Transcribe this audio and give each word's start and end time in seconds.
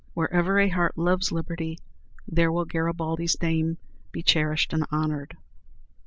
Wherever 0.15 0.57
a 0.59 0.67
heart 0.69 0.97
loves 0.97 1.31
liberty, 1.31 1.77
there 2.27 2.51
will 2.51 2.65
Garibaldi's 2.65 3.39
name 3.39 3.77
be 4.11 4.23
cherished 4.23 4.73
and 4.73 4.83
honored. 4.91 5.37